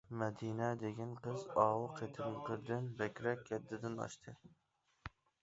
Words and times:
مەدىنە 0.19 0.69
دېگەن 0.83 1.11
قىز 1.27 1.43
ئاۋۇ 1.65 1.85
قېتىمقىدىن 1.99 2.89
بەكرەك 3.03 3.45
ھەددىدىن 3.53 4.01
ئاشتى. 4.09 4.37